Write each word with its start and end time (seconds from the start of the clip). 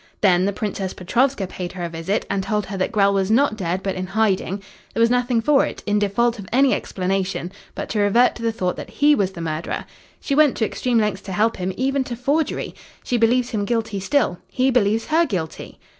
"Then 0.21 0.45
the 0.45 0.51
Princess 0.51 0.95
Petrovska 0.95 1.45
paid 1.45 1.73
her 1.73 1.83
a 1.83 1.89
visit 1.89 2.25
and 2.27 2.41
told 2.41 2.65
her 2.65 2.77
that 2.77 2.91
Grell 2.91 3.13
was 3.13 3.29
not 3.29 3.55
dead 3.55 3.83
but 3.83 3.93
in 3.93 4.07
hiding. 4.07 4.63
There 4.95 4.99
was 4.99 5.11
nothing 5.11 5.41
for 5.41 5.63
it, 5.63 5.83
in 5.85 5.99
default 5.99 6.39
of 6.39 6.47
any 6.51 6.73
explanation, 6.73 7.51
but 7.75 7.87
to 7.89 7.99
revert 7.99 8.33
to 8.37 8.41
the 8.41 8.51
thought 8.51 8.77
that 8.77 8.89
he 8.89 9.13
was 9.13 9.33
the 9.33 9.41
murderer. 9.41 9.85
She 10.19 10.33
went 10.33 10.57
to 10.57 10.65
extreme 10.65 10.97
lengths 10.97 11.21
to 11.21 11.31
help 11.31 11.57
him 11.57 11.71
even 11.77 12.03
to 12.05 12.15
forgery. 12.15 12.73
She 13.03 13.17
believes 13.17 13.51
him 13.51 13.63
guilty 13.63 13.99
still; 13.99 14.39
he 14.47 14.71
believes 14.71 15.05
her 15.05 15.23
guilty." 15.23 15.79